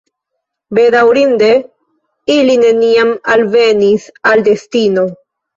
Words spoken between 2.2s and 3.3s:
ili neniam